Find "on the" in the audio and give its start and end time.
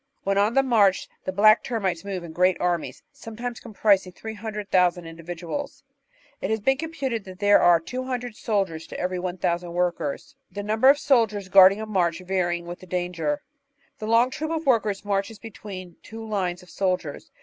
0.35-0.63